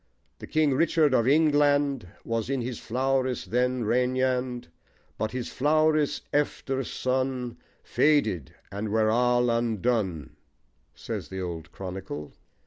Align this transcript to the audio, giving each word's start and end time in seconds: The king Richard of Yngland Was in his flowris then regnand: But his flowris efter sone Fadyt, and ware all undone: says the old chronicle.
The 0.39 0.47
king 0.47 0.73
Richard 0.73 1.13
of 1.13 1.27
Yngland 1.27 2.07
Was 2.25 2.49
in 2.49 2.61
his 2.61 2.79
flowris 2.79 3.45
then 3.45 3.83
regnand: 3.83 4.69
But 5.19 5.29
his 5.29 5.49
flowris 5.49 6.21
efter 6.33 6.83
sone 6.83 7.57
Fadyt, 7.83 8.47
and 8.71 8.89
ware 8.91 9.11
all 9.11 9.51
undone: 9.51 10.37
says 10.95 11.29
the 11.29 11.41
old 11.41 11.71
chronicle. 11.71 12.33